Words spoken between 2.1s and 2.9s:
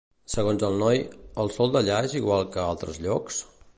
igual que a